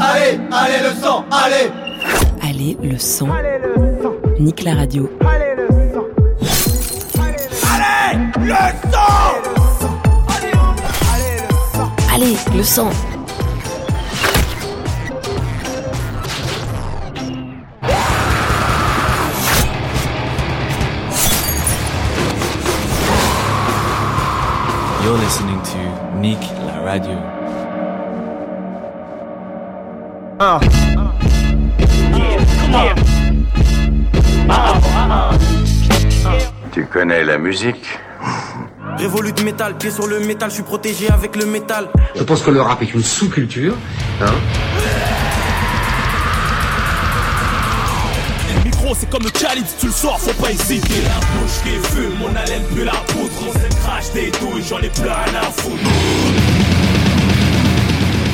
[0.00, 1.70] Allez, allez le sang, allez
[2.40, 3.28] Allez le sang.
[4.38, 5.10] Nique la radio.
[5.20, 6.04] Allez le sang
[7.74, 7.92] Allez
[8.38, 9.72] le sang
[12.14, 12.90] Allez le sang.
[25.02, 27.37] You're listening to Nick La Radio.
[36.72, 37.98] Tu connais la musique
[38.98, 41.88] Révolu de métal, pied sur le métal, je suis protégé avec le métal.
[42.14, 43.74] Je pense que le rap est une sous-culture.
[44.20, 44.26] Hein
[48.54, 51.70] Le micro c'est comme le calice, tu le sors, faut pas hésiter La bouche qui
[51.88, 55.50] fume, mon haleine pue la poudre On se crache des douilles, j'en ai plein à
[55.50, 56.37] foutre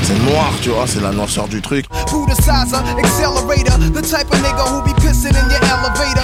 [0.06, 1.86] C'est noir, tu vois, c'est la noirceur du truc.
[1.88, 6.22] Brutalizer, accelerator, the type of nigga who be pissing in your elevator.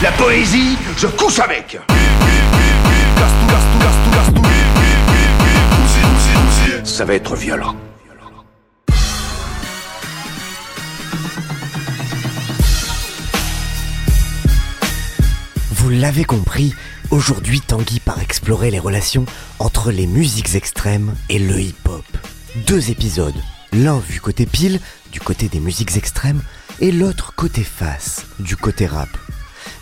[0.00, 1.80] La poésie, je couche avec
[6.84, 7.74] Ça va être violent.
[15.72, 16.72] Vous l'avez compris,
[17.12, 19.26] aujourd'hui Tanguy part explorer les relations
[19.58, 22.04] entre les musiques extrêmes et le hip-hop.
[22.66, 23.34] Deux épisodes,
[23.72, 24.80] l'un vu côté pile,
[25.12, 26.42] du côté des musiques extrêmes,
[26.80, 29.10] et l'autre côté face, du côté rap.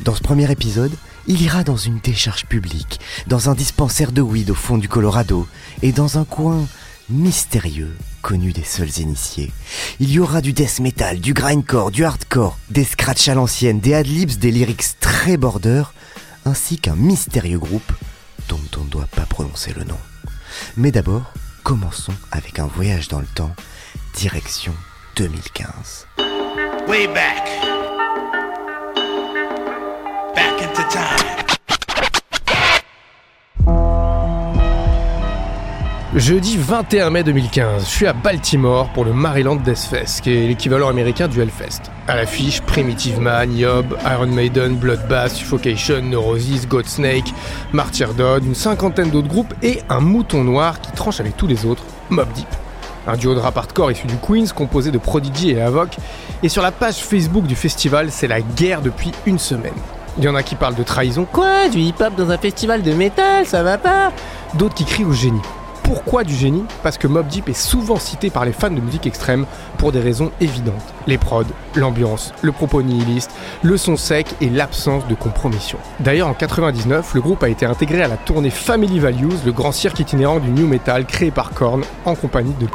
[0.01, 0.93] Dans ce premier épisode,
[1.29, 5.47] il ira dans une décharge publique, dans un dispensaire de weed au fond du Colorado,
[5.83, 6.67] et dans un coin
[7.09, 9.53] mystérieux, connu des seuls initiés.
[10.01, 13.95] Il y aura du death metal, du grindcore, du hardcore, des scratchs à l'ancienne, des
[13.95, 15.85] adlibs, des lyrics très border,
[16.45, 17.93] ainsi qu'un mystérieux groupe
[18.49, 19.99] dont on ne doit pas prononcer le nom.
[20.77, 23.55] Mais d'abord, commençons avec un voyage dans le temps,
[24.17, 24.75] direction
[25.17, 26.07] 2015.
[26.89, 27.49] Way back.
[30.35, 31.41] Back into time.
[36.17, 40.49] Jeudi 21 mai 2015, je suis à Baltimore pour le Maryland Death Fest, qui est
[40.49, 41.83] l'équivalent américain du Hellfest.
[42.11, 47.33] À l'affiche, Primitive Man, Yob, Iron Maiden, Bloodbath, Suffocation, Neurosis, Godsnake,
[47.73, 51.85] Martyrdom, une cinquantaine d'autres groupes et un mouton noir qui tranche avec tous les autres,
[52.09, 52.49] Mob Deep.
[53.07, 55.99] Un duo de rap hardcore issu du Queens composé de Prodigy et Havoc.
[56.43, 59.71] Et sur la page Facebook du festival, c'est la guerre depuis une semaine.
[60.19, 61.29] Il y en a qui parlent de trahison.
[61.31, 64.11] Quoi Du hip-hop dans un festival de métal, ça va pas?
[64.55, 65.43] D'autres qui crient au génie.
[65.93, 66.63] Pourquoi du génie?
[66.85, 69.45] Parce que Mob Deep est souvent cité par les fans de musique extrême
[69.77, 70.95] pour des raisons évidentes.
[71.09, 71.43] Les prods,
[71.75, 73.33] l'ambiance, le propos nihiliste,
[73.65, 75.79] le son sec et l'absence de compromission.
[75.99, 79.73] D'ailleurs en 99, le groupe a été intégré à la tournée Family Values, le grand
[79.73, 82.69] cirque itinérant du new metal créé par Korn en compagnie de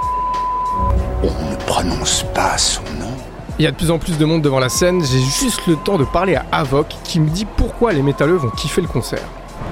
[1.24, 3.14] On ne prononce pas son nom.
[3.60, 5.78] Il y a de plus en plus de monde devant la scène, j'ai juste le
[5.78, 9.24] temps de parler à Avoc qui me dit pourquoi les métalleux vont kiffer le concert.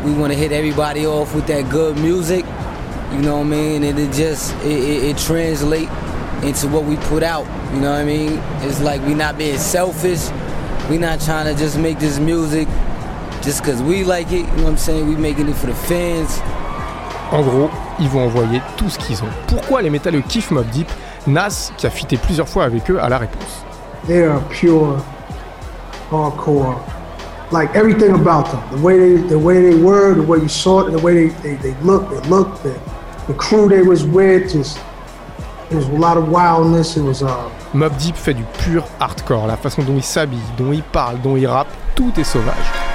[0.06, 0.14] We
[3.13, 3.84] you know what I mean?
[3.84, 5.90] And it just, it, it, it translate
[6.44, 8.40] into what we put out, you know what I mean?
[8.62, 10.29] It's like we not being selfish,
[10.90, 12.68] we not trying to just make this music
[13.41, 15.07] just because we like it, you know what I'm saying?
[15.07, 16.41] We making it for the fans.
[17.31, 17.69] En gros,
[18.00, 19.31] ils vont envoyer tout ce qu'ils ont.
[19.47, 20.88] Pourquoi les métalleux kiffent Mob Deep?
[21.25, 23.63] Nas, qui a fité plusieurs fois avec eux, a la réponse.
[24.06, 25.02] They are pure,
[26.12, 26.81] hardcore,
[27.52, 28.59] like everything about them.
[28.72, 31.29] The way they, the way they were, the way you saw it, the way they,
[31.41, 32.73] they, they looked, they looked, the,
[33.28, 34.79] the crew they was with, just,
[35.69, 36.97] there was a lot of wildness.
[36.97, 40.72] It was, uh, Mob Deep fait du pur hardcore, la façon dont ils s'habillent, dont
[40.72, 42.93] ils parlent, dont ils rappent, tout est sauvage.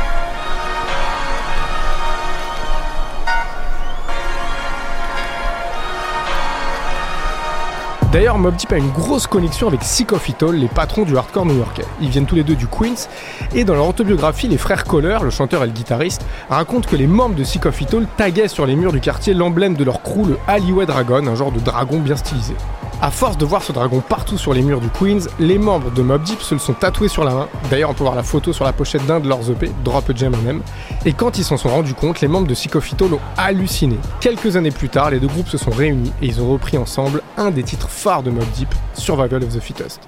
[8.11, 11.15] D'ailleurs, Mob Deep a une grosse connexion avec Sick of It All, les patrons du
[11.15, 11.85] hardcore new-yorkais.
[12.01, 13.07] Ils viennent tous les deux du Queens,
[13.55, 17.07] et dans leur autobiographie, les frères Kohler, le chanteur et le guitariste, racontent que les
[17.07, 20.01] membres de Sick of It All taguaient sur les murs du quartier l'emblème de leur
[20.01, 22.55] crew, le Alleyway Dragon, un genre de dragon bien stylisé.
[23.01, 26.03] À force de voir ce dragon partout sur les murs du Queens, les membres de
[26.03, 27.49] Mob Deep se le sont tatoués sur la main.
[27.71, 30.15] D'ailleurs, on peut voir la photo sur la pochette d'un de leurs EP, Drop a
[30.15, 30.63] Gem on M.
[31.05, 33.21] Et quand ils s'en sont rendus compte, les membres de Sick of It All ont
[33.37, 33.97] halluciné.
[34.21, 37.23] Quelques années plus tard, les deux groupes se sont réunis et ils ont repris ensemble
[37.37, 40.01] un des titres phares de Mob Deep, Survival of the Fittest.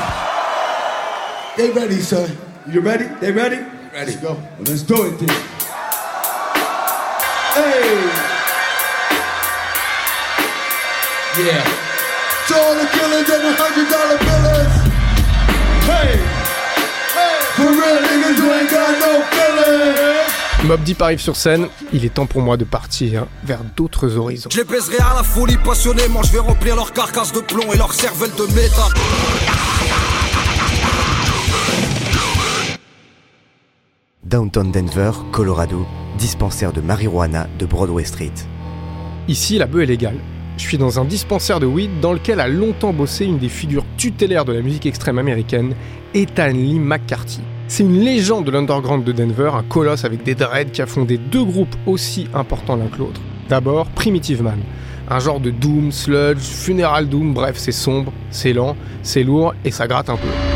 [1.58, 2.30] They ready, son.
[2.70, 3.06] You ready?
[3.18, 3.58] They ready?
[3.92, 4.12] Ready.
[4.12, 4.38] Let's go.
[4.60, 5.28] Let's do it then.
[7.54, 7.60] Hey!
[11.38, 11.62] Yeah.
[12.48, 14.72] To all the killers and the hundred dollar billers.
[15.84, 16.16] Hey!
[17.12, 17.36] Hey!
[17.56, 20.64] For real niggas who ain't got no feelings.
[20.64, 24.48] Mob Deep arrive sur scène, il est temps pour moi de partir vers d'autres horizons.
[24.50, 27.76] Je les baiserai à la folie passionnément, je vais remplir leur carcasse de plomb et
[27.76, 28.92] leur cervelle de métal.
[34.24, 35.84] Downtown Denver, Colorado,
[36.22, 38.30] dispensaire de marijuana de Broadway Street.
[39.26, 40.18] Ici, la bœuf est légale.
[40.56, 43.84] Je suis dans un dispensaire de weed dans lequel a longtemps bossé une des figures
[43.96, 45.74] tutélaires de la musique extrême américaine,
[46.14, 47.40] Ethan Lee McCarthy.
[47.66, 51.18] C'est une légende de l'underground de Denver, un colosse avec des dreads qui a fondé
[51.18, 53.20] deux groupes aussi importants l'un que l'autre.
[53.48, 54.60] D'abord, Primitive Man,
[55.08, 59.72] un genre de doom, sludge, funeral doom, bref, c'est sombre, c'est lent, c'est lourd et
[59.72, 60.51] ça gratte un peu.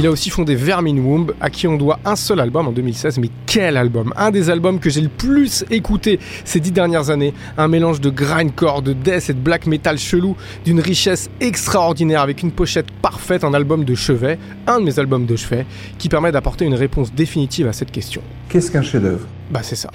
[0.00, 3.18] Il a aussi fondé Vermin Womb, à qui on doit un seul album en 2016.
[3.18, 4.14] Mais quel album?
[4.16, 7.34] Un des albums que j'ai le plus écouté ces dix dernières années.
[7.58, 12.42] Un mélange de grindcore, de death et de black metal chelou, d'une richesse extraordinaire, avec
[12.42, 15.66] une pochette parfaite, un album de chevet, un de mes albums de chevet,
[15.98, 18.22] qui permet d'apporter une réponse définitive à cette question.
[18.48, 19.26] Qu'est-ce qu'un chef-d'œuvre?
[19.50, 19.90] Bah c'est ça.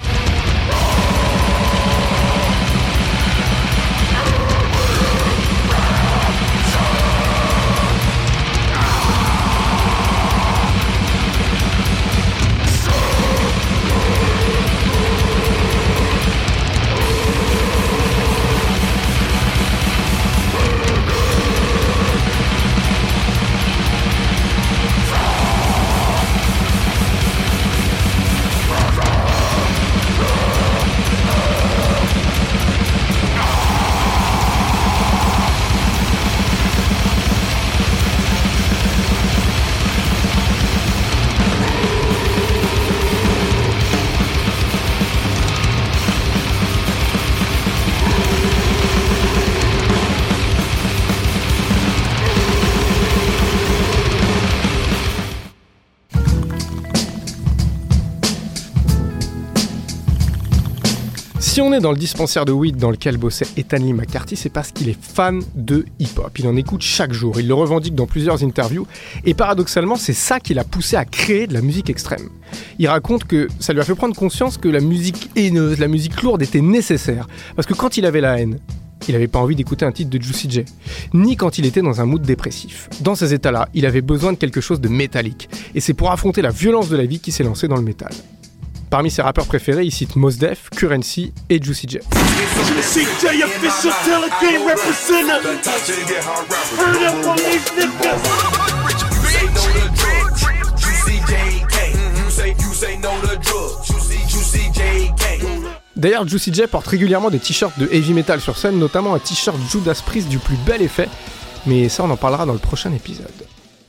[61.56, 64.50] Si on est dans le dispensaire de weed dans lequel bossait Ethan Lee McCarthy, c'est
[64.50, 66.38] parce qu'il est fan de hip-hop.
[66.38, 68.86] Il en écoute chaque jour, il le revendique dans plusieurs interviews,
[69.24, 72.28] et paradoxalement, c'est ça qui l'a poussé à créer de la musique extrême.
[72.78, 76.20] Il raconte que ça lui a fait prendre conscience que la musique haineuse, la musique
[76.20, 78.58] lourde était nécessaire, parce que quand il avait la haine,
[79.08, 80.64] il n'avait pas envie d'écouter un titre de Juicy J,
[81.14, 82.90] ni quand il était dans un mood dépressif.
[83.00, 86.42] Dans ces états-là, il avait besoin de quelque chose de métallique, et c'est pour affronter
[86.42, 88.12] la violence de la vie qu'il s'est lancé dans le métal.
[88.90, 91.98] Parmi ses rappeurs préférés, il cite Mos Def, Currency et Juicy J.
[105.96, 109.56] D'ailleurs, Juicy J porte régulièrement des t-shirts de heavy metal sur scène, notamment un t-shirt
[109.70, 111.08] Judas Priest du plus bel effet,
[111.66, 113.32] mais ça on en parlera dans le prochain épisode.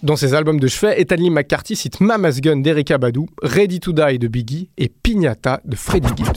[0.08, 4.18] Dans ses albums de chevet, Ethan McCarthy cite Mama's Gun d'Erika Badu, Ready to Die
[4.18, 6.32] de Biggie et Pignata de Freddie Gibbs.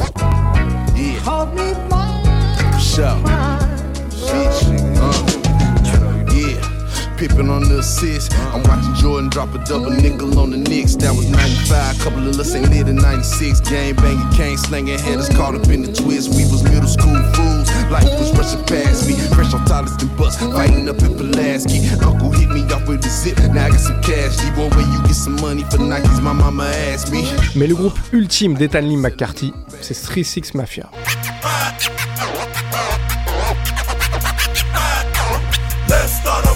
[7.21, 8.33] Pippin on the assist.
[8.55, 10.97] I'm watching Jordan drop a double nickel on the Knicks.
[10.97, 11.99] That was 95.
[12.01, 13.61] Couple of us ain't lit in 96.
[13.61, 16.33] Gang banging, cane slanging, had us caught up in the twist.
[16.35, 17.60] We was middle school fools.
[17.91, 19.15] Life was rushing past me.
[19.35, 20.37] Fresh off Tyler's and bus.
[20.39, 21.81] Fighting up in Pulaski.
[22.05, 23.37] Uncle hit me off with a zip.
[23.53, 24.37] Now I got some cash.
[24.37, 26.23] G-boy, where you get some money for Nikes?
[26.23, 27.25] My mama asked me.
[27.57, 30.89] Mais le groupe ultime d'Ethan Lee McCarthy, c'est 3-6 Mafia.
[35.89, 36.50] Let's start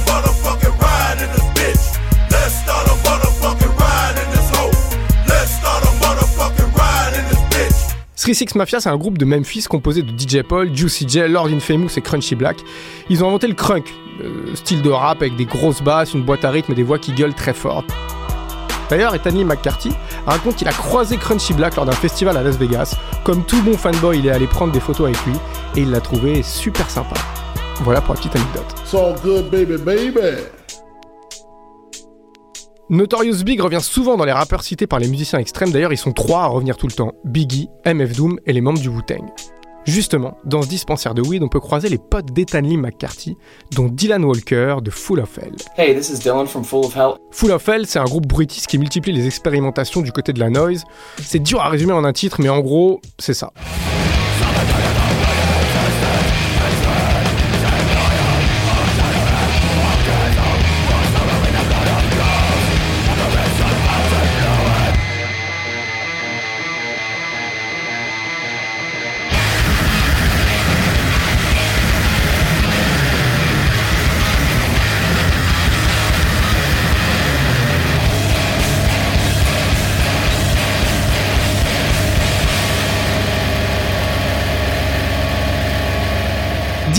[8.25, 8.37] bitch.
[8.37, 11.91] 3-6 Mafia, c'est un groupe de Memphis composé de DJ Paul, Juicy J, Lord Infamous
[11.97, 12.59] et Crunchy Black.
[13.09, 16.45] Ils ont inventé le crunk, euh, style de rap avec des grosses basses, une boîte
[16.45, 17.85] à rythme et des voix qui gueulent très fort.
[18.91, 19.93] D'ailleurs, Ethan Lee McCarthy
[20.27, 22.97] raconte qu'il a croisé Crunchy Black lors d'un festival à Las Vegas.
[23.25, 25.35] Comme tout bon fanboy, il est allé prendre des photos avec lui
[25.77, 27.17] et il l'a trouvé super sympa.
[27.81, 29.23] Voilà pour la petite anecdote.
[29.23, 30.64] Good, baby, baby.
[32.91, 36.13] Notorious Big revient souvent dans les rappeurs cités par les musiciens extrêmes, d'ailleurs ils sont
[36.13, 39.25] trois à revenir tout le temps, Biggie, MF Doom et les membres du Wu-Tang.
[39.87, 43.37] Justement, dans ce dispensaire de weed, on peut croiser les potes d'Ethan Lee McCarthy,
[43.75, 45.55] dont Dylan Walker de Full of Hell.
[45.79, 47.15] Hey, this is Dylan from Full of Hell.
[47.31, 50.51] Full of Hell, c'est un groupe bruitiste qui multiplie les expérimentations du côté de la
[50.51, 50.85] noise.
[51.23, 53.51] C'est dur à résumer en un titre, mais en gros, c'est ça.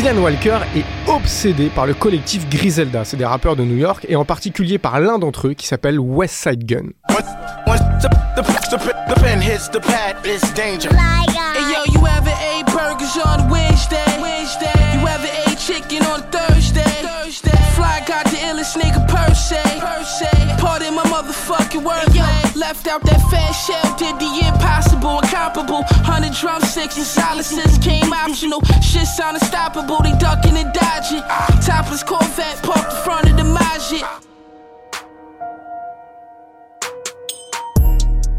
[0.06, 4.16] Dylan Walker est obsédé par le collectif Griselda, c'est des rappeurs de New York, et
[4.16, 6.90] en particulier par l'un d'entre eux qui s'appelle West Side Gun.
[15.66, 16.84] Chicken on Thursday?
[17.02, 17.50] Thursday.
[17.74, 19.64] Fly got the illest nigga per se.
[19.80, 20.30] Per se.
[20.60, 22.56] Pardon my motherfucking wordplay.
[22.56, 25.82] Left out that fat shell, did the impossible, incomparable.
[26.06, 28.62] Hundred drumsticks and silences came optional.
[28.84, 31.24] Shit sound unstoppable, they ducking and dodging.
[31.66, 34.35] Topless Corvette parked in front of the Majid.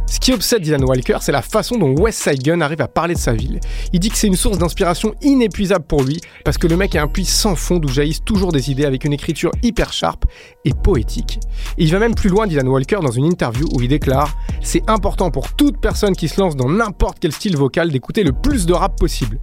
[0.09, 3.15] Ce qui obsède Dylan Walker, c'est la façon dont West Side Gun arrive à parler
[3.15, 3.59] de sa ville.
[3.93, 7.03] Il dit que c'est une source d'inspiration inépuisable pour lui, parce que le mec a
[7.03, 10.25] un puits sans fond d'où jaillissent toujours des idées avec une écriture hyper sharp
[10.65, 11.41] et poétique.
[11.77, 15.31] Il va même plus loin, Dylan Walker, dans une interview où il déclare C'est important
[15.31, 18.73] pour toute personne qui se lance dans n'importe quel style vocal d'écouter le plus de
[18.73, 19.39] rap possible.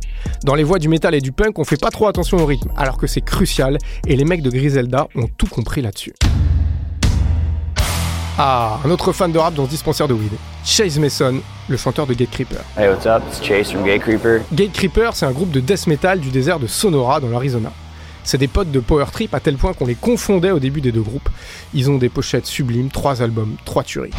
[0.45, 2.71] Dans les voix du metal et du punk, on fait pas trop attention au rythme,
[2.77, 3.77] alors que c'est crucial,
[4.07, 6.13] et les mecs de Griselda ont tout compris là-dessus.
[8.37, 10.31] Ah, un autre fan de rap dans ce dispensaire de weed.
[10.65, 12.61] Chase Mason, le chanteur de Gate Creeper.
[12.75, 13.21] Hey, what's up?
[13.29, 14.41] It's Chase from Gate Creeper.
[14.51, 17.71] Gate Creeper, c'est un groupe de death metal du désert de Sonora dans l'Arizona.
[18.23, 20.91] C'est des potes de Power Trip à tel point qu'on les confondait au début des
[20.91, 21.29] deux groupes.
[21.75, 24.09] Ils ont des pochettes sublimes, trois albums, trois tueries.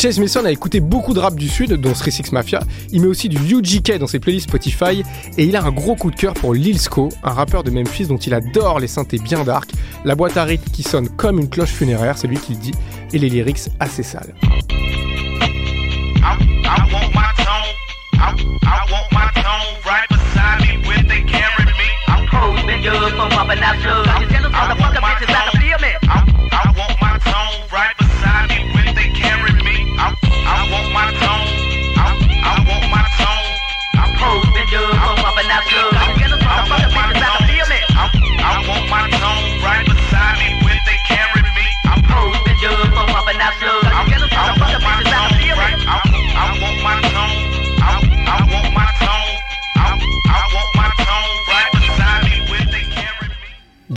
[0.00, 2.60] Chase Mason a écouté beaucoup de rap du sud, dont 36 Mafia.
[2.90, 5.02] Il met aussi du UGK dans ses playlists Spotify
[5.36, 8.06] et il a un gros coup de cœur pour Lil Sko, un rappeur de Memphis
[8.06, 9.70] dont il adore les synthés bien dark,
[10.06, 12.72] la boîte à rythme qui sonne comme une cloche funéraire, c'est lui qui le dit,
[13.12, 14.32] et les lyrics assez sales.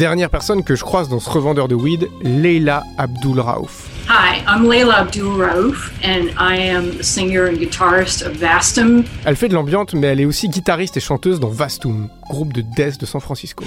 [0.03, 3.87] Dernière personne que je croise dans ce revendeur de weed, Leila Abdul Raouf.
[4.09, 9.05] Hi, I'm Leila Abdul Raouf and I am the singer and guitarist of Vastum.
[9.23, 12.59] Elle fait de l'ambiance, mais elle est aussi guitariste et chanteuse dans Vastum, groupe de
[12.59, 13.63] death de San Francisco.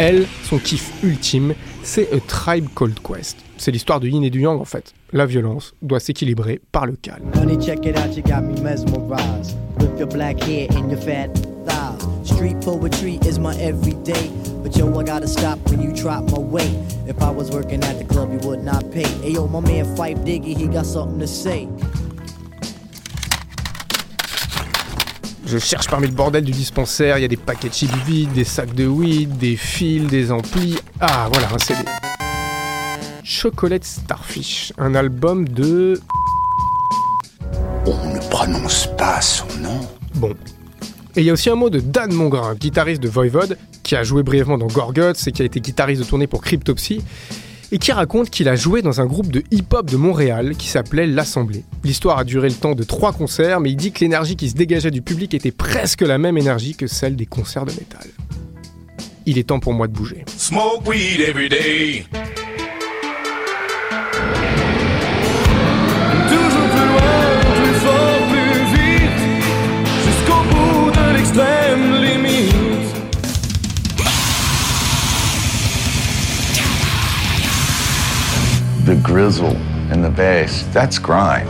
[0.00, 1.52] Elle, son kiff ultime,
[1.82, 3.36] c'est A Tribe Called Quest.
[3.58, 4.94] C'est l'histoire de Yin et du Yang en fait.
[5.12, 7.30] La violence doit s'équilibrer par le calme.
[12.24, 14.30] Street poetry is my everyday.
[14.62, 16.72] But yo, I gotta stop when you drop my weight.
[17.06, 19.08] If I was working at the club, you would not pay.
[19.22, 21.68] Hey yo, my man Fife Diggy, he got something to say.
[25.50, 28.32] Je cherche parmi le bordel du dispensaire, il y a des paquets de chips vides,
[28.32, 30.76] des sacs de weed, des fils, des amplis.
[31.00, 31.80] Ah, voilà, un CD.
[33.24, 36.00] Chocolate Starfish, un album de...
[37.84, 39.80] On ne prononce pas son nom.
[40.14, 40.36] Bon.
[41.16, 44.04] Et il y a aussi un mot de Dan Mongrain, guitariste de Voivod, qui a
[44.04, 47.02] joué brièvement dans Gorguts et qui a été guitariste de tournée pour Cryptopsy,
[47.72, 51.06] et qui raconte qu'il a joué dans un groupe de hip-hop de Montréal qui s'appelait
[51.06, 51.64] L'Assemblée.
[51.84, 54.54] L'histoire a duré le temps de trois concerts, mais il dit que l'énergie qui se
[54.54, 58.06] dégageait du public était presque la même énergie que celle des concerts de métal.
[59.26, 60.24] Il est temps pour moi de bouger.
[60.36, 62.06] Smoke weed every day.
[66.28, 66.90] Toujours plus
[79.10, 79.56] The grizzle
[79.90, 81.48] and the bass, that's grind.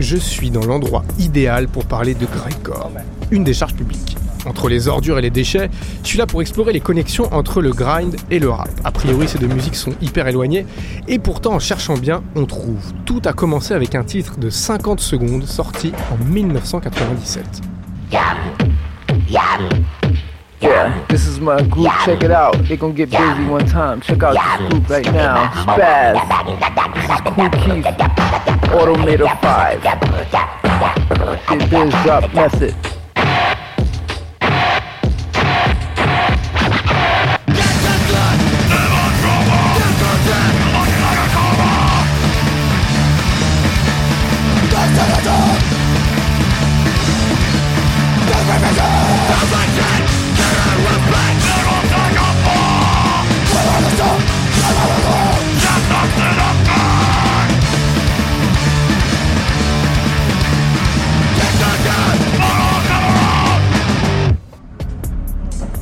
[0.00, 2.90] Je suis dans l'endroit idéal pour parler de grindcore,
[3.30, 4.16] une décharge publique.
[4.44, 5.70] Entre les ordures et les déchets,
[6.02, 8.70] je suis là pour explorer les connexions entre le grind et le rap.
[8.82, 10.66] A priori, ces deux musiques sont hyper éloignées,
[11.06, 12.92] et pourtant, en cherchant bien, on trouve.
[13.04, 17.44] Tout a commencé avec un titre de 50 secondes sorti en 1997.
[20.60, 21.88] Yeah, this is my group.
[22.04, 22.58] Check it out.
[22.66, 24.00] They gonna get busy one time.
[24.00, 25.50] Check out this group right now.
[25.64, 26.14] Spaz.
[26.94, 27.84] This is Cool Keith.
[28.74, 29.82] Automator 5.
[31.48, 32.97] Did biz drop method.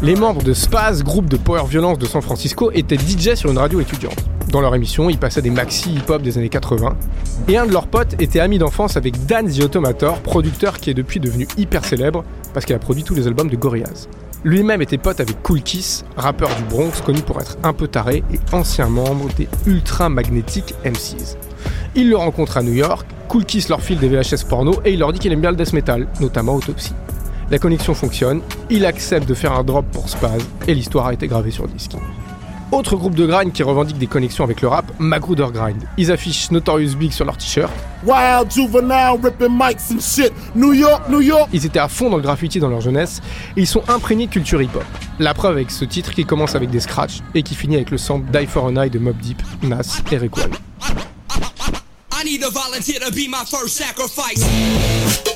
[0.07, 3.59] Les membres de Spaz, groupe de power violence de San Francisco, étaient DJ sur une
[3.59, 4.15] radio étudiante.
[4.53, 6.97] Dans leur émission, ils passaient des maxi hip-hop des années 80.
[7.49, 10.95] Et un de leurs potes était ami d'enfance avec Dan The Automator, producteur qui est
[10.95, 12.23] depuis devenu hyper célèbre
[12.55, 14.07] parce qu'il a produit tous les albums de Gorillaz.
[14.45, 18.23] Lui-même était pote avec Cool Kiss, rappeur du Bronx connu pour être un peu taré
[18.33, 21.37] et ancien membre des Ultra Magnetic MCs.
[21.97, 25.01] Il le rencontre à New York, Cool Kiss leur file des VHS porno et il
[25.01, 26.93] leur dit qu'il aime bien le death metal, notamment Autopsy.
[27.49, 31.29] La connexion fonctionne, il accepte de faire un drop pour Spaz et l'histoire a été
[31.29, 31.93] gravée sur disque.
[32.73, 35.85] Autre groupe de grind qui revendique des connexions avec le rap, Magruder Grind.
[35.97, 37.73] Ils affichent Notorious Big sur leur t-shirt.
[38.05, 40.33] Wild juvenile ripping mics and shit.
[40.57, 41.49] New York, New York.
[41.53, 43.23] Ils étaient à fond dans le graffiti dans leur jeunesse
[43.57, 44.83] et ils sont imprégnés de culture hip-hop.
[45.21, 47.99] La preuve avec ce titre qui commence avec des scratchs et qui finit avec le
[47.99, 50.51] sample Die for an Eye de Mob Deep, Nas et Raekwon.
[52.13, 55.36] I need a volunteer to be my first sacrifice.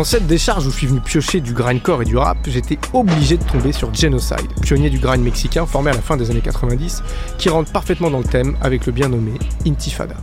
[0.00, 3.36] Dans cette décharge où je suis venu piocher du grindcore et du rap, j'étais obligé
[3.36, 7.02] de tomber sur Genocide, pionnier du grind mexicain formé à la fin des années 90,
[7.36, 9.32] qui rentre parfaitement dans le thème avec le bien nommé
[9.66, 10.16] Intifada.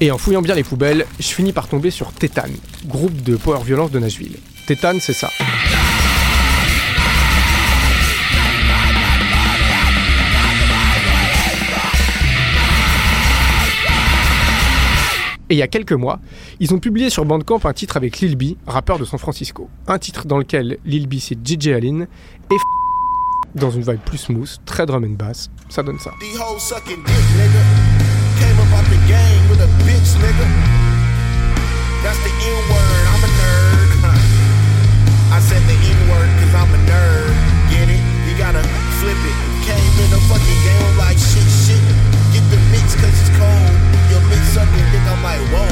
[0.00, 2.42] Et en fouillant bien les poubelles, je finis par tomber sur Tétan,
[2.86, 4.36] groupe de power violence de Nashville.
[4.66, 5.28] Tétan, c'est ça.
[15.50, 16.20] Et il y a quelques mois,
[16.60, 19.68] ils ont publié sur Bandcamp un titre avec Lil B, rappeur de San Francisco.
[19.88, 22.06] Un titre dans lequel Lil B c'est DJ Allen
[22.52, 22.56] et
[23.54, 25.50] dans une vibe plus smooth, très drum and bass.
[25.70, 26.12] Ça donne ça.
[28.38, 30.46] Came up out the game with a bitch, nigga.
[32.06, 33.90] That's the N word, I'm a nerd.
[35.36, 37.34] I said the N word cause I'm a nerd.
[37.70, 38.02] Get it?
[38.26, 38.62] You gotta
[39.02, 39.36] flip it.
[39.66, 41.82] Came in the fucking game like shit, shit.
[42.30, 43.74] Get the mix cause it's cold.
[44.08, 45.68] Your bitch sucking dick, I'm like, whoa.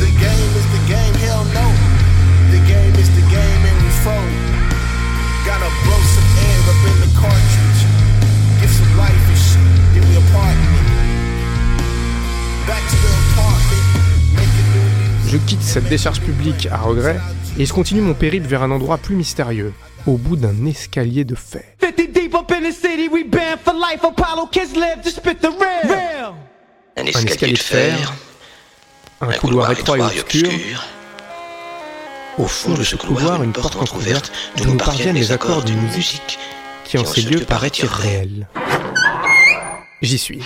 [0.00, 1.66] The game is the game, hell no.
[2.50, 4.32] The game is the game and we fold.
[5.46, 6.21] Gotta blow some
[15.72, 17.18] cette décharge publique à regret
[17.58, 19.72] et je continue mon périple vers un endroit plus mystérieux,
[20.06, 21.64] au bout d'un escalier de fer.
[21.80, 24.04] 50 deep up in the city, we banned for life.
[24.04, 25.90] Apollo kids live to spit the real.
[25.90, 26.34] real.
[26.98, 28.12] Un Un escalier de fer,
[29.22, 30.50] un couloir étroit et obscur.
[32.36, 36.38] Au fond de ce couloir, une porte entrouverte d'où nous parviennent les accords d'une musique
[36.84, 38.46] qui en ces lieux paraît irréelle.
[40.02, 40.42] J'y suis.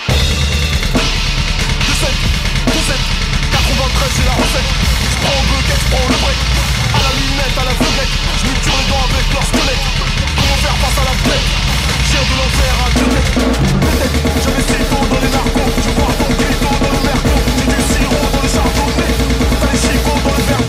[5.90, 6.38] Prends le break.
[6.94, 8.14] À la lunette, à la vedette.
[8.40, 9.84] Je me tue les dents avec leur squelette.
[10.36, 11.48] Comment faire face à la bête
[12.06, 13.34] Chien de l'enfer à deux têtes.
[14.44, 15.70] J'avais six taux dans les narcos.
[15.84, 17.34] Je vois ton clito dans le merco.
[17.56, 19.16] J'ai du sirop dans les chardonnays
[19.60, 20.64] T'as les chicots dans le verre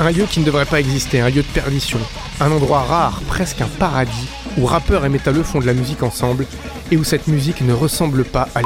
[0.00, 1.98] Un lieu qui ne devrait pas exister, un lieu de perdition.
[2.40, 4.28] Un endroit rare, presque un paradis,
[4.58, 6.46] où rappeurs et métalleux font de la musique ensemble
[6.90, 8.60] et où cette musique ne ressemble pas à.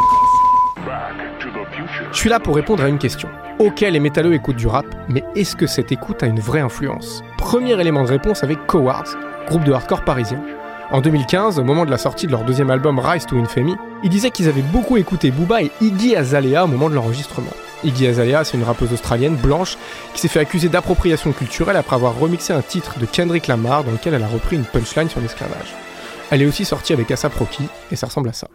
[2.12, 3.28] Je suis là pour répondre à une question.
[3.58, 7.24] Ok, les métalleux écoutent du rap, mais est-ce que cette écoute a une vraie influence?
[7.38, 9.16] Premier élément de réponse avec Cowards,
[9.46, 10.42] groupe de hardcore parisien.
[10.90, 14.10] En 2015, au moment de la sortie de leur deuxième album Rise to Infamy, ils
[14.10, 17.50] disaient qu'ils avaient beaucoup écouté Booba et Iggy Azalea au moment de l'enregistrement.
[17.82, 19.78] Iggy Azalea, c'est une rappeuse australienne blanche
[20.12, 23.92] qui s'est fait accuser d'appropriation culturelle après avoir remixé un titre de Kendrick Lamar dans
[23.92, 25.74] lequel elle a repris une punchline sur l'esclavage.
[26.30, 28.48] Elle est aussi sortie avec Asap Rocky et ça ressemble à ça.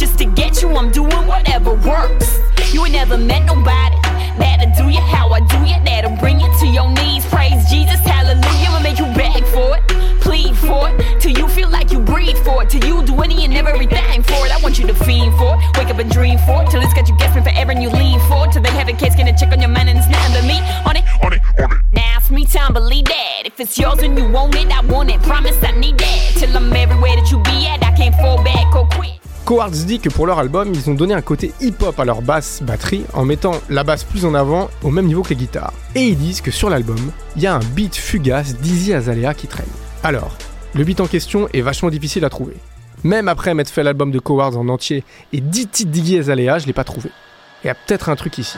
[0.00, 0.18] Let, let love you until it hurts.
[0.18, 2.38] Just to get you, I'm doing whatever works.
[2.72, 3.96] You ain't never met nobody
[4.38, 7.24] that'll do you how I do you, that'll bring you to your knees.
[7.26, 9.86] Praise Jesus, hallelujah, will make you beg for it,
[10.20, 13.44] plead for it, till you feel like you breathe for it, till you do any
[13.44, 14.52] and everything for it.
[14.52, 16.94] I want you to fiend for it, wake up and dream for it, till it's
[16.94, 19.36] got you guessing forever and you lean for it, till they have a case, gonna
[19.36, 21.04] check on your mind and it's nothing but me on it.
[21.24, 21.82] On it, on it.
[21.92, 23.42] Now it's me time, believe that.
[23.46, 25.22] If it's yours and you want it, I want it.
[25.22, 26.32] Promise I need that.
[26.36, 29.23] Till I'm everywhere that you be at, I can't fall back or quit.
[29.44, 32.62] Cowards dit que pour leur album, ils ont donné un côté hip-hop à leur basse
[32.62, 35.74] batterie en mettant la basse plus en avant au même niveau que les guitares.
[35.94, 36.96] Et ils disent que sur l'album,
[37.36, 39.66] il y a un beat fugace d'Izzy Azalea qui traîne.
[40.02, 40.34] Alors,
[40.72, 42.56] le beat en question est vachement difficile à trouver.
[43.02, 45.04] Même après m'être fait l'album de Cowards en entier
[45.34, 47.10] et 10 titres d'Iggy Azalea, je l'ai pas trouvé.
[47.62, 48.56] Il y a peut-être un truc ici.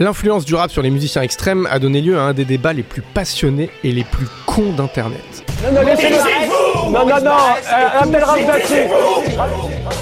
[0.00, 2.84] L'influence du rap sur les musiciens extrêmes a donné lieu à un des débats les
[2.84, 5.44] plus passionnés et les plus cons d'Internet.
[5.64, 5.82] Non, non.
[5.82, 7.30] Non, non, non,
[7.72, 8.46] euh, Battery.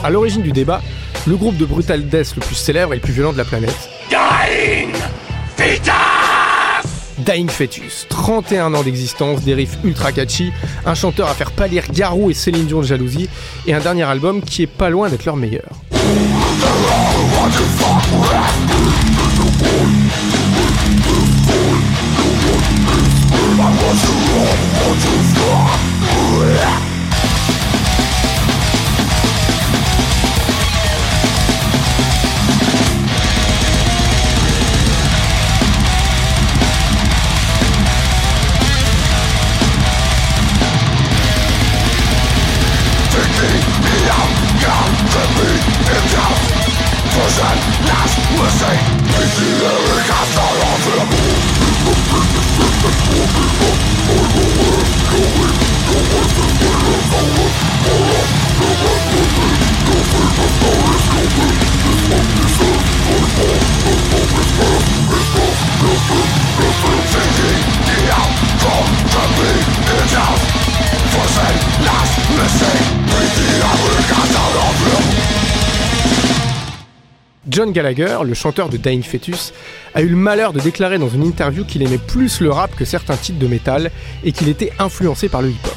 [0.04, 0.82] À l'origine du débat,
[1.26, 3.74] le groupe de Brutal Death le plus célèbre et le plus violent de la planète,
[4.10, 4.92] Dying
[5.56, 5.90] Fetus
[7.18, 10.52] Dying Fetus, 31 ans d'existence, des riffs ultra catchy,
[10.84, 13.30] un chanteur à faire pâlir Garou et Céline Dion de jalousie,
[13.66, 15.70] et un dernier album qui est pas loin d'être leur meilleur.
[47.86, 51.65] Last mistake, we see every castle of the moon
[71.16, 75.25] Forsake last mistake Breathe the hour, got out of you
[77.56, 79.54] John Gallagher, le chanteur de Dying Fetus,
[79.94, 82.84] a eu le malheur de déclarer dans une interview qu'il aimait plus le rap que
[82.84, 83.90] certains titres de métal
[84.24, 85.74] et qu'il était influencé par le hip-hop.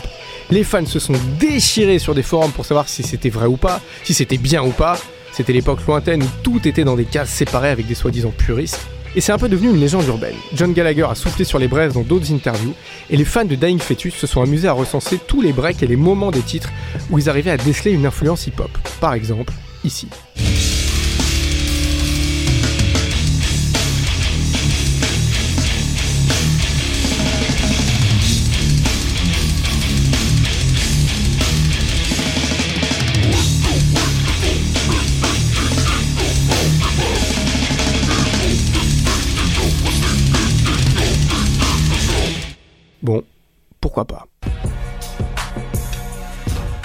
[0.49, 3.79] Les fans se sont déchirés sur des forums pour savoir si c'était vrai ou pas,
[4.03, 4.99] si c'était bien ou pas.
[5.31, 8.81] C'était l'époque lointaine où tout était dans des cases séparées avec des soi-disant puristes.
[9.15, 10.35] Et c'est un peu devenu une légende urbaine.
[10.53, 12.73] John Gallagher a soufflé sur les braises dans d'autres interviews,
[13.09, 15.87] et les fans de Dying Fetus se sont amusés à recenser tous les breaks et
[15.87, 16.71] les moments des titres
[17.09, 18.77] où ils arrivaient à déceler une influence hip-hop.
[18.99, 19.53] Par exemple,
[19.85, 20.09] ici.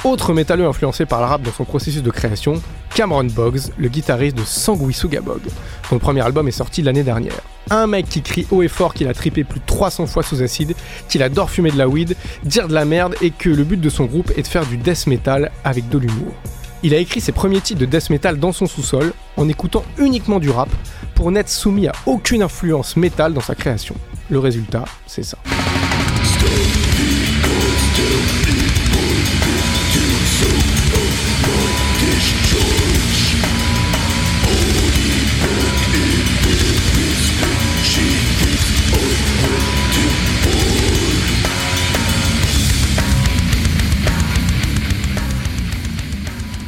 [0.04, 2.60] Autre métalleux influencé par le rap dans son processus de création,
[2.94, 5.40] Cameron Boggs, le guitariste de Sanguisuga Bog.
[5.88, 7.40] Son premier album est sorti l'année dernière.
[7.70, 10.42] Un mec qui crie haut et fort qu'il a tripé plus de 300 fois sous
[10.42, 10.74] acide,
[11.08, 13.88] qu'il adore fumer de la weed, dire de la merde et que le but de
[13.88, 16.34] son groupe est de faire du death metal avec de l'humour.
[16.82, 20.38] Il a écrit ses premiers titres de death metal dans son sous-sol, en écoutant uniquement
[20.38, 20.68] du rap,
[21.14, 23.94] pour n'être soumis à aucune influence métal dans sa création.
[24.28, 25.38] Le résultat, c'est ça.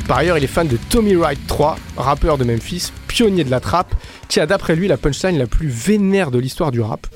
[0.08, 3.58] Par ailleurs, il est fan de Tommy Wright 3, rappeur de Memphis, pionnier de la
[3.58, 3.92] trappe,
[4.28, 7.08] qui a d'après lui la punchline la plus vénère de l'histoire du rap.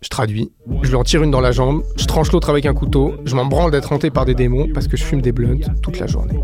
[0.00, 2.74] Je traduis, je lui en tire une dans la jambe, je tranche l'autre avec un
[2.74, 5.66] couteau, je m'en branle d'être hanté par des démons parce que je fume des blunts
[5.82, 6.38] toute la journée.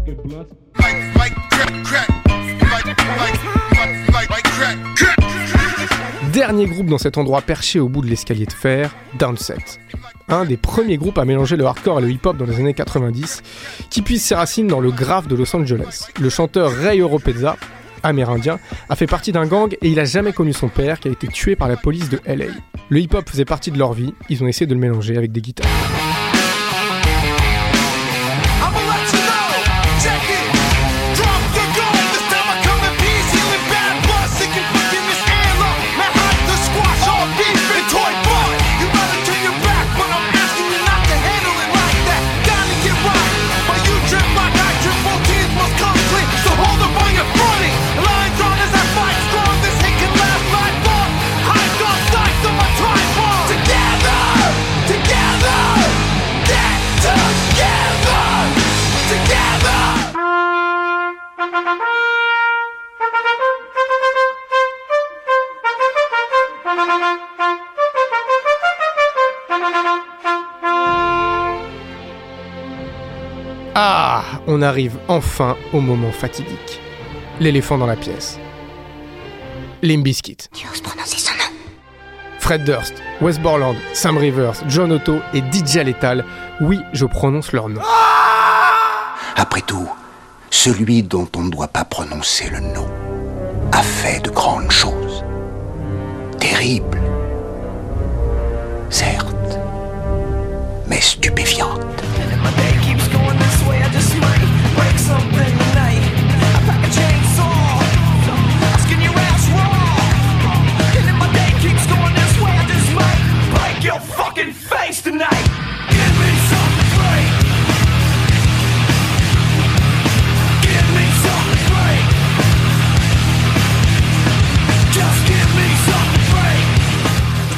[6.32, 9.83] Dernier groupe dans cet endroit perché au bout de l'escalier de fer, Downset.
[10.28, 13.42] Un des premiers groupes à mélanger le hardcore et le hip-hop dans les années 90,
[13.90, 16.08] qui puise ses racines dans le graphe de Los Angeles.
[16.18, 17.56] Le chanteur Ray Oropeza,
[18.02, 18.58] amérindien,
[18.88, 21.26] a fait partie d'un gang et il a jamais connu son père qui a été
[21.28, 22.46] tué par la police de LA.
[22.88, 25.40] Le hip-hop faisait partie de leur vie, ils ont essayé de le mélanger avec des
[25.40, 25.68] guitares.
[74.54, 76.80] On arrive enfin au moment fatidique.
[77.40, 78.38] L'éléphant dans la pièce.
[79.82, 80.36] Limbiskit.
[80.54, 81.50] Tu oses prononcer son nom?
[82.38, 86.24] Fred Durst, Wes Borland, Sam Rivers, John Otto et DJ Lethal.
[86.60, 87.80] Oui, je prononce leur nom.
[89.34, 89.88] Après tout,
[90.50, 92.88] celui dont on ne doit pas prononcer le nom
[93.72, 95.24] a fait de grandes choses.
[96.38, 97.00] Terribles.
[98.88, 99.58] Certes,
[100.86, 101.80] mais stupéfiantes.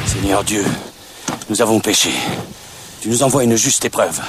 [0.05, 0.65] Seigneur Dieu,
[1.49, 2.11] nous avons péché.
[3.01, 4.19] Tu nous envoies une juste épreuve.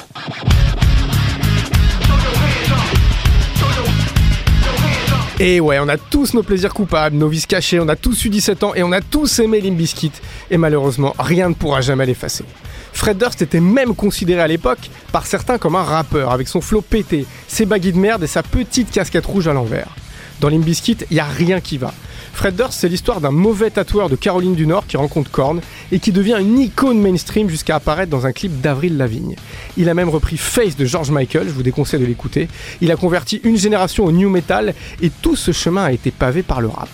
[5.40, 8.28] Et ouais, on a tous nos plaisirs coupables, nos vices cachés, on a tous eu
[8.28, 10.10] 17 ans et on a tous aimé Limbiskit.
[10.50, 12.44] Et malheureusement, rien ne pourra jamais l'effacer.
[12.92, 16.80] Fred Durst était même considéré à l'époque par certains comme un rappeur, avec son flow
[16.80, 19.94] pété, ses baguilles de merde et sa petite casquette rouge à l'envers.
[20.40, 21.92] Dans Limbiskit, il y a rien qui va.
[22.32, 25.98] Fred Durst, c'est l'histoire d'un mauvais tatoueur de Caroline du Nord qui rencontre Korn et
[25.98, 29.34] qui devient une icône mainstream jusqu'à apparaître dans un clip d'Avril Lavigne.
[29.76, 32.46] Il a même repris Face de George Michael, je vous déconseille de l'écouter.
[32.80, 36.44] Il a converti une génération au new metal et tout ce chemin a été pavé
[36.44, 36.88] par le rap.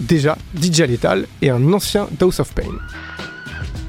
[0.00, 2.74] Déjà, DJ Lethal et un ancien Dose of Pain.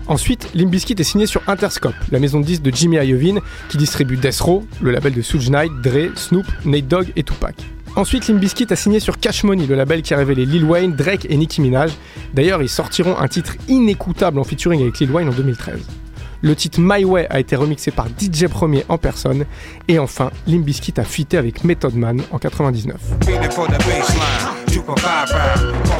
[0.07, 4.15] Ensuite, Limbiskit est signé sur Interscope, la maison de disques de Jimmy Iovine qui distribue
[4.15, 7.74] Death Row, le label de Suge Knight, Dre, Snoop, Nate Dogg et Tupac.
[7.95, 11.27] Ensuite, Limbiskit a signé sur Cash Money, le label qui a révélé Lil Wayne, Drake
[11.29, 11.91] et Nicki Minaj.
[12.33, 15.79] D'ailleurs, ils sortiront un titre inécoutable en featuring avec Lil Wayne en 2013.
[16.41, 19.45] Le titre My Way a été remixé par DJ Premier en personne.
[19.87, 22.99] Et enfin, Limbiskit a fuité avec Method Man en 99.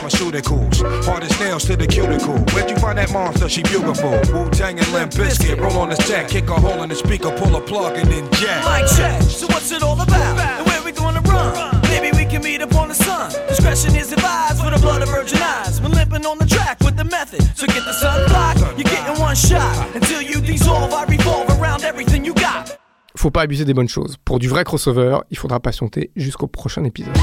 [0.05, 2.37] Pharmaceuticals, hard as nails to the cuticle.
[2.53, 3.49] Where'd you find that monster?
[3.49, 4.11] She beautiful.
[4.33, 7.31] Wu Tang and Limp Biscuit, roll on the stack, kick a hole in the speaker,
[7.31, 8.63] pull a plug and then jack.
[8.65, 9.21] Mic check.
[9.23, 10.37] So what's it all about?
[10.39, 11.81] And where we gonna run?
[11.83, 13.31] Maybe we can meet up on the sun.
[13.47, 15.81] Discretion is advised for the blood of virgin eyes.
[15.81, 17.41] We're limping on the track with the method.
[17.55, 18.57] So get the sun block.
[18.77, 20.93] You're getting one shot until you dissolve.
[20.93, 22.77] I revolve around everything you got.
[23.17, 24.17] Faut pas abuser des bonnes choses.
[24.25, 27.15] Pour du vrai crossover, il faudra patienter jusqu'au prochain épisode.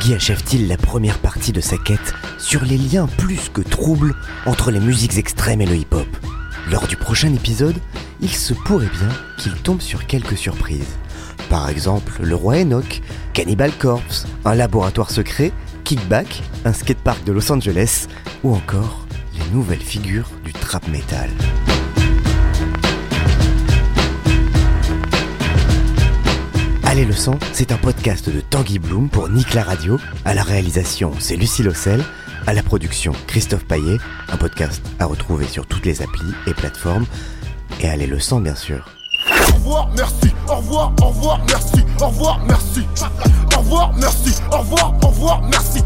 [0.00, 4.14] Tanguy achève-t-il la première partie de sa quête sur les liens plus que troubles
[4.46, 6.06] entre les musiques extrêmes et le hip-hop?
[6.70, 7.76] Lors du prochain épisode,
[8.22, 10.96] il se pourrait bien qu'il tombe sur quelques surprises.
[11.50, 13.02] Par exemple, le roi Enoch,
[13.34, 15.52] Cannibal Corpse, un laboratoire secret,
[15.84, 18.06] Kickback, un skatepark de Los Angeles,
[18.42, 21.28] ou encore les nouvelles figures du trap metal.
[26.90, 29.96] Allez le sang, c'est un podcast de Tanguy Bloom pour Nick la Radio.
[30.24, 32.02] À la réalisation, c'est Lucie Lossel.
[32.48, 33.98] À la production, Christophe Paillet.
[34.28, 37.06] Un podcast à retrouver sur toutes les applis et plateformes.
[37.80, 38.84] Et allez le sang, bien sûr.
[39.30, 40.34] Au revoir, merci.
[40.48, 41.84] Au revoir, au revoir, merci.
[42.00, 42.84] Au revoir, merci.
[43.54, 44.34] Au revoir, merci.
[44.50, 45.84] Au revoir, au revoir, merci.